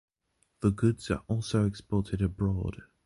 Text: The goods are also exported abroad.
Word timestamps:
The 0.61 0.71
goods 0.71 1.11
are 1.11 1.21
also 1.27 1.67
exported 1.67 2.23
abroad. 2.23 2.85